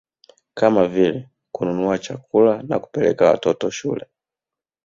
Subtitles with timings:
[0.53, 4.05] Kama vile kununua chakula na kupeleka watoto shule